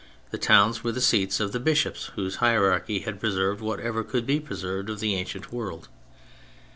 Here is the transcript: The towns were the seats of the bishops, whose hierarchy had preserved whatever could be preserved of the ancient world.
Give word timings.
The 0.31 0.39
towns 0.39 0.83
were 0.83 0.91
the 0.91 0.99
seats 0.99 1.39
of 1.39 1.51
the 1.51 1.59
bishops, 1.59 2.05
whose 2.15 2.37
hierarchy 2.37 3.01
had 3.01 3.19
preserved 3.19 3.61
whatever 3.61 4.03
could 4.03 4.25
be 4.25 4.39
preserved 4.39 4.89
of 4.89 4.99
the 4.99 5.13
ancient 5.13 5.53
world. 5.53 5.89